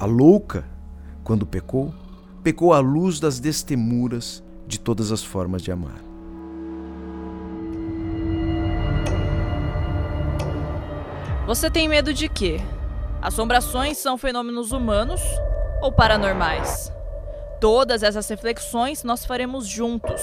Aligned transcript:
A 0.00 0.04
louca, 0.04 0.64
quando 1.24 1.44
pecou, 1.44 1.92
pecou 2.42 2.72
à 2.72 2.78
luz 2.78 3.18
das 3.18 3.40
destemuras 3.40 4.44
de 4.64 4.78
todas 4.78 5.10
as 5.10 5.24
formas 5.24 5.60
de 5.60 5.72
amar. 5.72 6.00
Você 11.46 11.68
tem 11.68 11.88
medo 11.88 12.14
de 12.14 12.28
quê? 12.28 12.60
Assombrações 13.20 13.98
são 13.98 14.16
fenômenos 14.16 14.70
humanos 14.70 15.20
ou 15.82 15.90
paranormais? 15.90 16.92
Todas 17.60 18.04
essas 18.04 18.28
reflexões 18.28 19.02
nós 19.02 19.24
faremos 19.24 19.66
juntos. 19.66 20.22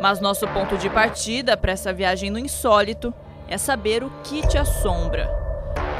Mas 0.00 0.18
nosso 0.18 0.48
ponto 0.48 0.78
de 0.78 0.88
partida 0.88 1.58
para 1.58 1.72
essa 1.72 1.92
viagem 1.92 2.30
no 2.30 2.38
insólito 2.38 3.12
é 3.48 3.58
saber 3.58 4.02
o 4.02 4.10
que 4.22 4.46
te 4.46 4.56
assombra. 4.56 5.43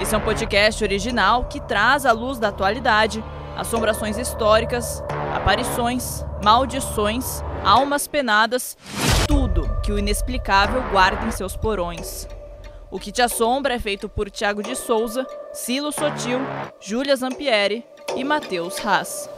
Esse 0.00 0.14
é 0.14 0.18
um 0.18 0.20
podcast 0.20 0.82
original 0.82 1.44
que 1.44 1.60
traz 1.60 2.04
à 2.04 2.12
luz 2.12 2.38
da 2.38 2.48
atualidade 2.48 3.24
assombrações 3.56 4.18
históricas, 4.18 5.02
aparições, 5.34 6.24
maldições, 6.42 7.42
almas 7.64 8.08
penadas 8.08 8.76
e 8.98 9.26
tudo 9.26 9.70
que 9.82 9.92
o 9.92 9.98
inexplicável 9.98 10.82
guarda 10.90 11.24
em 11.26 11.30
seus 11.30 11.56
porões. 11.56 12.28
O 12.90 12.98
que 12.98 13.12
te 13.12 13.22
assombra 13.22 13.74
é 13.74 13.78
feito 13.78 14.08
por 14.08 14.30
Tiago 14.30 14.62
de 14.62 14.74
Souza, 14.74 15.26
Silo 15.52 15.92
Sotil, 15.92 16.40
Júlia 16.80 17.16
Zampieri 17.16 17.84
e 18.16 18.24
Matheus 18.24 18.84
Haas. 18.84 19.28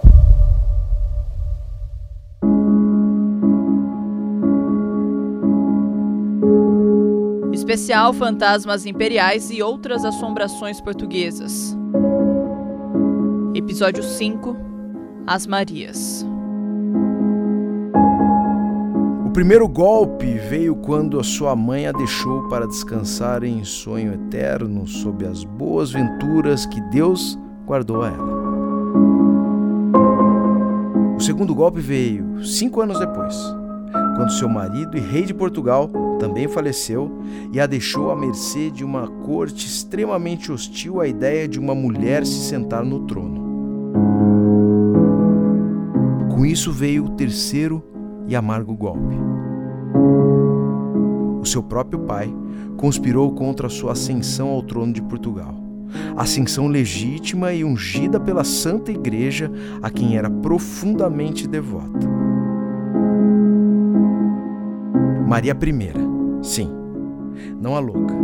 Especial 7.69 8.12
Fantasmas 8.12 8.87
Imperiais 8.87 9.51
e 9.51 9.61
Outras 9.61 10.05
Assombrações 10.05 10.80
Portuguesas. 10.80 11.77
Episódio 13.57 14.05
5 14.05 14.57
As 15.27 15.48
Marias. 15.48 16.24
primeiro 19.32 19.66
golpe 19.66 20.38
veio 20.49 20.77
quando 20.77 21.18
a 21.18 21.24
sua 21.24 21.57
mãe 21.57 21.88
a 21.88 21.93
deixou 21.93 22.49
para 22.49 22.68
descansar 22.68 23.43
em 23.43 23.65
sonho 23.65 24.15
eterno 24.15 24.87
sob 24.87 25.27
as 25.27 25.43
boas 25.43 25.90
venturas 25.90 26.66
que 26.66 26.80
Deus 26.93 27.37
guardou 27.66 28.02
a 28.02 28.10
ela. 28.10 28.37
O 31.16 31.21
segundo 31.21 31.52
golpe 31.52 31.80
veio 31.80 32.45
cinco 32.45 32.80
anos 32.80 33.01
depois, 33.01 33.35
quando 34.16 34.30
seu 34.30 34.49
marido 34.49 34.96
e 34.96 35.01
rei 35.01 35.24
de 35.24 35.35
Portugal 35.35 35.90
também 36.18 36.48
faleceu 36.48 37.10
e 37.52 37.60
a 37.60 37.66
deixou 37.66 38.10
à 38.10 38.16
mercê 38.16 38.70
de 38.70 38.84
uma 38.84 39.09
corte 39.09 39.66
extremamente 39.66 40.50
hostil 40.50 41.00
à 41.00 41.06
ideia 41.06 41.46
de 41.46 41.59
uma 41.59 41.74
mulher 41.74 42.24
se 42.26 42.48
sentar 42.48 42.84
no 42.84 43.00
trono. 43.06 43.45
Com 46.34 46.44
isso 46.44 46.72
veio 46.72 47.04
o 47.04 47.10
terceiro 47.10 47.82
e 48.26 48.37
amargo 48.37 48.74
golpe. 48.74 49.16
O 51.40 51.44
seu 51.44 51.62
próprio 51.62 52.00
pai 52.00 52.32
conspirou 52.76 53.32
contra 53.32 53.68
sua 53.68 53.92
ascensão 53.92 54.48
ao 54.48 54.62
trono 54.62 54.92
de 54.92 55.00
Portugal. 55.00 55.54
Ascensão 56.16 56.66
legítima 56.66 57.52
e 57.52 57.64
ungida 57.64 58.18
pela 58.18 58.44
Santa 58.44 58.90
Igreja, 58.90 59.50
a 59.82 59.88
quem 59.88 60.16
era 60.16 60.28
profundamente 60.28 61.46
devota. 61.46 62.06
Maria 65.26 65.53
I, 65.53 66.06
sim, 66.47 66.71
não 67.61 67.75
a 67.77 67.81
louca. 67.81 68.15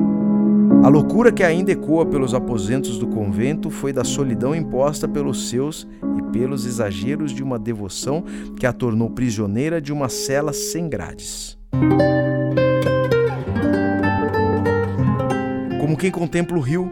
A 0.85 0.89
loucura 0.89 1.31
que 1.31 1.45
ainda 1.45 1.71
ecoa 1.71 2.05
pelos 2.05 2.35
aposentos 2.35 2.99
do 2.99 3.07
convento 3.07 3.71
foi 3.71 3.93
da 3.93 4.03
solidão 4.03 4.55
imposta 4.55 5.07
pelos 5.07 5.49
seus 5.49 5.87
e 6.19 6.23
pelos 6.33 6.67
exageros 6.67 7.33
de 7.33 7.43
uma 7.43 7.59
devoção 7.59 8.25
que 8.59 8.67
a 8.67 8.73
tornou 8.73 9.09
prisioneira 9.11 9.81
de 9.81 9.93
uma 9.93 10.09
cela 10.09 10.53
sem 10.53 10.89
grades. 10.89 11.57
Como 15.81 15.97
quem 15.97 16.11
contempla 16.11 16.57
o 16.57 16.61
rio, 16.61 16.91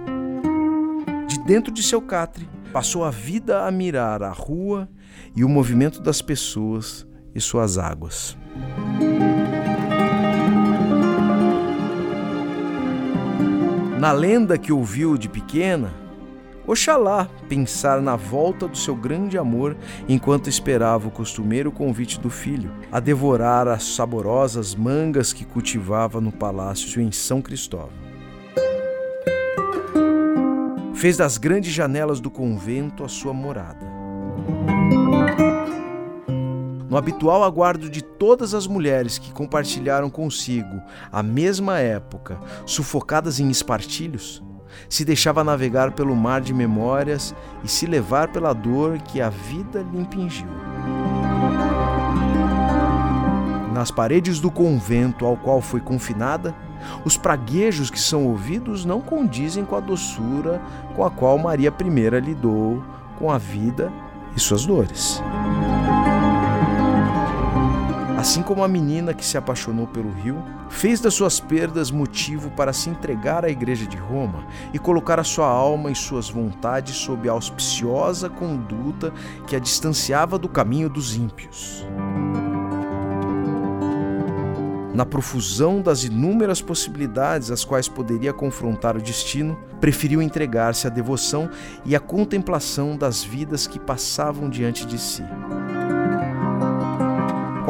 de 1.26 1.38
dentro 1.44 1.72
de 1.72 1.82
seu 1.82 2.00
catre, 2.00 2.48
passou 2.72 3.04
a 3.04 3.10
vida 3.10 3.66
a 3.66 3.70
mirar 3.72 4.22
a 4.22 4.30
rua 4.30 4.88
e 5.34 5.42
o 5.42 5.48
movimento 5.48 6.00
das 6.00 6.22
pessoas 6.22 7.06
e 7.34 7.40
suas 7.40 7.76
águas. 7.76 8.36
Na 14.00 14.12
lenda 14.12 14.56
que 14.56 14.72
ouviu 14.72 15.18
de 15.18 15.28
pequena, 15.28 15.92
Oxalá 16.66 17.28
pensar 17.50 18.00
na 18.00 18.16
volta 18.16 18.66
do 18.66 18.74
seu 18.74 18.96
grande 18.96 19.36
amor 19.36 19.76
enquanto 20.08 20.48
esperava 20.48 21.08
o 21.08 21.10
costumeiro 21.10 21.70
convite 21.70 22.18
do 22.18 22.30
filho 22.30 22.72
a 22.90 22.98
devorar 22.98 23.68
as 23.68 23.84
saborosas 23.94 24.74
mangas 24.74 25.34
que 25.34 25.44
cultivava 25.44 26.18
no 26.18 26.32
palácio 26.32 26.98
em 26.98 27.12
São 27.12 27.42
Cristóvão. 27.42 27.90
Fez 30.94 31.18
das 31.18 31.36
grandes 31.36 31.70
janelas 31.70 32.20
do 32.20 32.30
convento 32.30 33.04
a 33.04 33.08
sua 33.08 33.34
morada 33.34 33.86
no 36.90 36.96
habitual 36.96 37.44
aguardo 37.44 37.88
de 37.88 38.02
todas 38.02 38.52
as 38.52 38.66
mulheres 38.66 39.16
que 39.16 39.32
compartilharam 39.32 40.10
consigo 40.10 40.82
a 41.12 41.22
mesma 41.22 41.78
época, 41.78 42.38
sufocadas 42.66 43.38
em 43.38 43.48
espartilhos, 43.48 44.42
se 44.88 45.04
deixava 45.04 45.44
navegar 45.44 45.92
pelo 45.92 46.16
mar 46.16 46.40
de 46.40 46.52
memórias 46.52 47.34
e 47.62 47.68
se 47.68 47.86
levar 47.86 48.32
pela 48.32 48.52
dor 48.52 48.98
que 48.98 49.20
a 49.20 49.30
vida 49.30 49.82
lhe 49.82 50.00
impingiu. 50.00 50.48
Nas 53.72 53.90
paredes 53.90 54.40
do 54.40 54.50
convento 54.50 55.24
ao 55.24 55.36
qual 55.36 55.60
foi 55.60 55.80
confinada, 55.80 56.54
os 57.04 57.16
praguejos 57.16 57.88
que 57.88 58.00
são 58.00 58.26
ouvidos 58.26 58.84
não 58.84 59.00
condizem 59.00 59.64
com 59.64 59.76
a 59.76 59.80
doçura 59.80 60.60
com 60.96 61.04
a 61.04 61.10
qual 61.10 61.38
Maria 61.38 61.72
I 61.80 62.20
lidou 62.20 62.82
com 63.18 63.30
a 63.30 63.38
vida 63.38 63.92
e 64.36 64.40
suas 64.40 64.66
dores. 64.66 65.22
Assim 68.20 68.42
como 68.42 68.62
a 68.62 68.68
menina 68.68 69.14
que 69.14 69.24
se 69.24 69.38
apaixonou 69.38 69.86
pelo 69.86 70.10
rio, 70.10 70.44
fez 70.68 71.00
das 71.00 71.14
suas 71.14 71.40
perdas 71.40 71.90
motivo 71.90 72.50
para 72.50 72.70
se 72.70 72.90
entregar 72.90 73.46
à 73.46 73.48
Igreja 73.48 73.86
de 73.86 73.96
Roma 73.96 74.44
e 74.74 74.78
colocar 74.78 75.18
a 75.18 75.24
sua 75.24 75.46
alma 75.46 75.90
e 75.90 75.94
suas 75.94 76.28
vontades 76.28 76.96
sob 76.96 77.30
a 77.30 77.32
auspiciosa 77.32 78.28
conduta 78.28 79.10
que 79.46 79.56
a 79.56 79.58
distanciava 79.58 80.38
do 80.38 80.50
caminho 80.50 80.90
dos 80.90 81.16
ímpios. 81.16 81.86
Na 84.92 85.06
profusão 85.06 85.80
das 85.80 86.04
inúmeras 86.04 86.60
possibilidades 86.60 87.50
às 87.50 87.64
quais 87.64 87.88
poderia 87.88 88.34
confrontar 88.34 88.98
o 88.98 89.02
destino, 89.02 89.58
preferiu 89.80 90.20
entregar-se 90.20 90.86
à 90.86 90.90
devoção 90.90 91.48
e 91.86 91.96
à 91.96 92.00
contemplação 92.00 92.98
das 92.98 93.24
vidas 93.24 93.66
que 93.66 93.80
passavam 93.80 94.50
diante 94.50 94.84
de 94.84 94.98
si. 94.98 95.24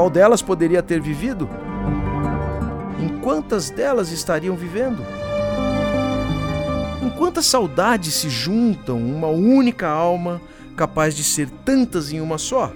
Qual 0.00 0.08
delas 0.08 0.40
poderia 0.40 0.82
ter 0.82 0.98
vivido? 0.98 1.46
Em 2.98 3.20
quantas 3.20 3.68
delas 3.68 4.10
estariam 4.10 4.56
vivendo? 4.56 5.04
Em 7.02 7.10
quantas 7.10 7.44
saudades 7.44 8.14
se 8.14 8.30
juntam 8.30 8.96
uma 8.96 9.26
única 9.26 9.86
alma 9.86 10.40
capaz 10.74 11.14
de 11.14 11.22
ser 11.22 11.50
tantas 11.66 12.14
em 12.14 12.18
uma 12.18 12.38
só? 12.38 12.72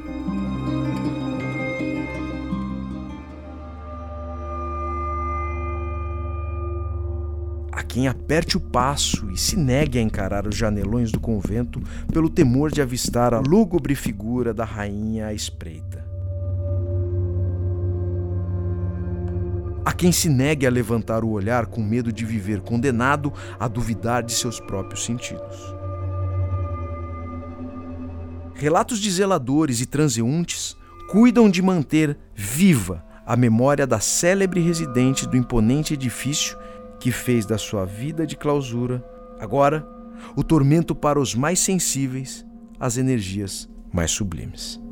Quem 7.88 8.08
aperte 8.08 8.56
o 8.56 8.60
passo 8.60 9.30
e 9.30 9.38
se 9.38 9.56
negue 9.56 10.00
a 10.00 10.02
encarar 10.02 10.48
os 10.48 10.56
janelões 10.56 11.12
do 11.12 11.20
convento 11.20 11.80
pelo 12.12 12.28
temor 12.28 12.72
de 12.72 12.82
avistar 12.82 13.32
a 13.32 13.38
lúgubre 13.38 13.94
figura 13.94 14.52
da 14.52 14.64
rainha 14.64 15.28
à 15.28 15.32
espreita. 15.32 16.13
A 19.84 19.92
quem 19.92 20.10
se 20.10 20.28
negue 20.28 20.66
a 20.66 20.70
levantar 20.70 21.22
o 21.24 21.30
olhar 21.30 21.66
com 21.66 21.82
medo 21.82 22.12
de 22.12 22.24
viver 22.24 22.60
condenado 22.60 23.32
a 23.58 23.68
duvidar 23.68 24.22
de 24.22 24.32
seus 24.32 24.58
próprios 24.58 25.04
sentidos. 25.04 25.74
Relatos 28.54 28.98
de 28.98 29.10
zeladores 29.10 29.80
e 29.80 29.86
transeuntes 29.86 30.76
cuidam 31.10 31.50
de 31.50 31.60
manter 31.60 32.16
viva 32.34 33.04
a 33.26 33.36
memória 33.36 33.86
da 33.86 34.00
célebre 34.00 34.60
residente 34.60 35.26
do 35.26 35.36
imponente 35.36 35.94
edifício 35.94 36.56
que 37.00 37.10
fez 37.10 37.44
da 37.44 37.58
sua 37.58 37.84
vida 37.84 38.26
de 38.26 38.36
clausura, 38.36 39.04
agora, 39.40 39.86
o 40.36 40.42
tormento 40.42 40.94
para 40.94 41.20
os 41.20 41.34
mais 41.34 41.58
sensíveis, 41.58 42.46
as 42.78 42.96
energias 42.96 43.68
mais 43.92 44.10
sublimes. 44.10 44.83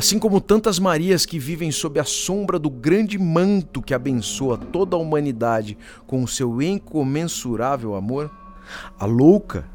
Assim 0.00 0.18
como 0.18 0.40
tantas 0.40 0.78
Marias 0.78 1.26
que 1.26 1.38
vivem 1.38 1.70
sob 1.70 2.00
a 2.00 2.04
sombra 2.04 2.58
do 2.58 2.70
grande 2.70 3.18
manto 3.18 3.82
que 3.82 3.92
abençoa 3.92 4.56
toda 4.56 4.96
a 4.96 4.98
humanidade 4.98 5.76
com 6.06 6.22
o 6.22 6.26
seu 6.26 6.62
incomensurável 6.62 7.94
amor, 7.94 8.30
A 8.98 9.04
louca, 9.04 9.66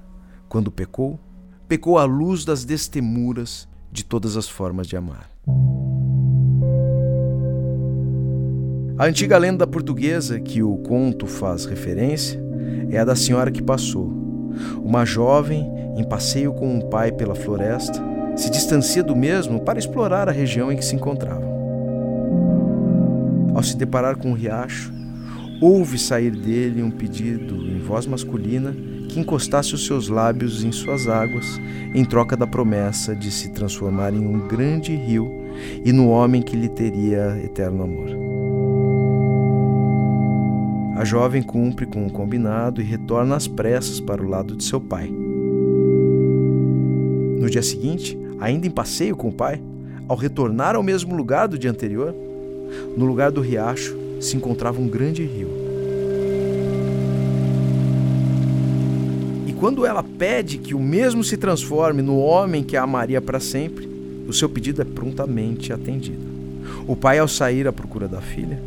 quando 0.49 0.71
pecou, 0.71 1.19
pecou 1.67 1.99
à 1.99 2.05
luz 2.05 2.43
das 2.43 2.65
destemuras 2.65 3.67
de 3.91 4.03
todas 4.03 4.35
as 4.35 4.49
formas 4.49 4.87
de 4.87 4.97
amar. 4.97 5.29
A 8.97 9.05
antiga 9.05 9.37
lenda 9.37 9.67
portuguesa 9.67 10.39
que 10.39 10.63
o 10.63 10.75
conto 10.77 11.27
faz 11.27 11.65
referência 11.65 12.43
é 12.89 12.97
a 12.97 13.05
da 13.05 13.15
senhora 13.15 13.51
que 13.51 13.61
passou. 13.61 14.11
Uma 14.83 15.05
jovem, 15.05 15.71
em 15.95 16.03
passeio 16.03 16.51
com 16.51 16.75
um 16.75 16.81
pai 16.81 17.11
pela 17.11 17.35
floresta, 17.35 18.14
se 18.35 18.49
distancia 18.49 19.03
do 19.03 19.15
mesmo 19.15 19.61
para 19.61 19.79
explorar 19.79 20.27
a 20.27 20.31
região 20.31 20.71
em 20.71 20.77
que 20.77 20.85
se 20.85 20.95
encontrava. 20.95 21.45
Ao 23.53 23.63
se 23.63 23.77
deparar 23.77 24.17
com 24.17 24.31
um 24.31 24.33
riacho, 24.33 24.93
ouve 25.61 25.97
sair 25.97 26.31
dele 26.31 26.83
um 26.83 26.91
pedido 26.91 27.55
em 27.55 27.79
voz 27.79 28.05
masculina 28.05 28.75
que 29.07 29.19
encostasse 29.19 29.73
os 29.73 29.85
seus 29.85 30.09
lábios 30.09 30.63
em 30.63 30.71
suas 30.71 31.07
águas, 31.07 31.59
em 31.93 32.03
troca 32.03 32.35
da 32.35 32.45
promessa 32.45 33.15
de 33.15 33.31
se 33.31 33.53
transformar 33.53 34.13
em 34.13 34.25
um 34.25 34.45
grande 34.45 34.93
rio 34.93 35.31
e 35.85 35.93
no 35.93 36.09
homem 36.09 36.41
que 36.41 36.57
lhe 36.57 36.67
teria 36.67 37.39
eterno 37.43 37.83
amor. 37.83 38.09
A 40.97 41.05
jovem 41.05 41.43
cumpre 41.43 41.85
com 41.85 42.05
o 42.05 42.11
combinado 42.11 42.81
e 42.81 42.83
retorna 42.83 43.35
às 43.35 43.47
pressas 43.47 43.99
para 43.99 44.21
o 44.21 44.27
lado 44.27 44.55
de 44.55 44.63
seu 44.63 44.81
pai. 44.81 45.09
No 47.39 47.49
dia 47.49 47.61
seguinte, 47.61 48.17
ainda 48.39 48.67
em 48.67 48.71
passeio 48.71 49.15
com 49.15 49.29
o 49.29 49.33
pai, 49.33 49.61
ao 50.07 50.15
retornar 50.15 50.75
ao 50.75 50.83
mesmo 50.83 51.15
lugar 51.15 51.47
do 51.47 51.57
dia 51.57 51.71
anterior, 51.71 52.13
no 52.95 53.05
lugar 53.05 53.31
do 53.31 53.41
riacho 53.41 53.97
se 54.19 54.35
encontrava 54.35 54.79
um 54.79 54.87
grande 54.87 55.23
rio. 55.23 55.49
E 59.47 59.53
quando 59.53 59.85
ela 59.85 60.03
pede 60.03 60.57
que 60.57 60.73
o 60.73 60.79
mesmo 60.79 61.23
se 61.23 61.37
transforme 61.37 62.01
no 62.01 62.17
homem 62.17 62.63
que 62.63 62.77
a 62.77 62.83
amaria 62.83 63.21
para 63.21 63.39
sempre, 63.39 63.89
o 64.27 64.33
seu 64.33 64.49
pedido 64.49 64.81
é 64.81 64.85
prontamente 64.85 65.71
atendido. 65.71 66.35
O 66.87 66.95
pai, 66.95 67.19
ao 67.19 67.27
sair 67.27 67.67
à 67.67 67.73
procura 67.73 68.07
da 68.07 68.21
filha, 68.21 68.59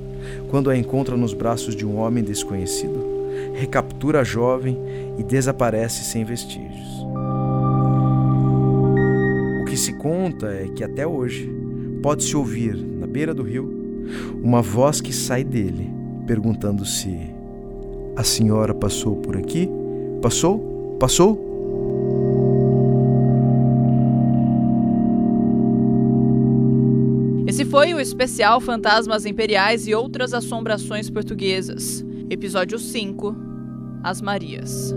quando 0.48 0.70
a 0.70 0.76
encontra 0.76 1.16
nos 1.16 1.34
braços 1.34 1.74
de 1.74 1.84
um 1.84 1.96
homem 1.96 2.22
desconhecido, 2.22 3.18
recaptura 3.54 4.20
a 4.20 4.24
jovem 4.24 4.76
e 5.18 5.22
desaparece 5.22 6.04
sem 6.04 6.24
vestígios. 6.24 6.88
Se 9.78 9.92
conta 9.92 10.48
é 10.48 10.66
que 10.66 10.82
até 10.82 11.06
hoje 11.06 11.48
pode-se 12.02 12.36
ouvir, 12.36 12.74
na 12.74 13.06
beira 13.06 13.32
do 13.32 13.44
rio, 13.44 14.04
uma 14.42 14.60
voz 14.60 15.00
que 15.00 15.12
sai 15.12 15.44
dele, 15.44 15.88
perguntando 16.26 16.84
se 16.84 17.16
a 18.16 18.24
senhora 18.24 18.74
passou 18.74 19.14
por 19.18 19.36
aqui? 19.36 19.68
Passou? 20.20 20.96
Passou? 20.98 21.46
Esse 27.46 27.64
foi 27.64 27.94
o 27.94 28.00
especial 28.00 28.60
Fantasmas 28.60 29.24
Imperiais 29.24 29.86
e 29.86 29.94
Outras 29.94 30.34
Assombrações 30.34 31.08
Portuguesas, 31.08 32.04
episódio 32.28 32.80
5 32.80 33.36
As 34.02 34.20
Marias. 34.20 34.92